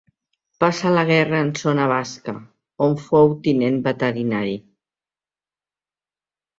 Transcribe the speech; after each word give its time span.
Passa 0.63 0.93
la 0.95 1.03
guerra 1.09 1.41
en 1.47 1.51
zona 1.65 1.85
basca, 1.91 2.35
on 2.89 2.97
fou 3.05 3.39
tinent 3.47 3.79
veterinari. 3.93 4.59